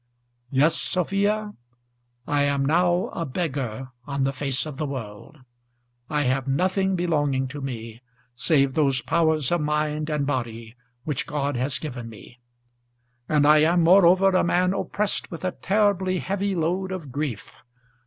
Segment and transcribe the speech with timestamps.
[0.49, 1.53] Yes, Sophia,
[2.25, 5.37] I am now a beggar on the face of the world.
[6.09, 8.01] I have nothing belonging to me,
[8.35, 12.39] save those powers of mind and body which God has given me;
[13.29, 17.59] and I am, moreover, a man oppressed with a terribly heavy load of grief.